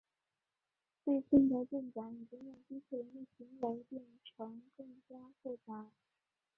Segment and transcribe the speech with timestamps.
[1.05, 4.03] 最近的进展已经让机器人的行为变
[4.35, 5.91] 成更加复杂。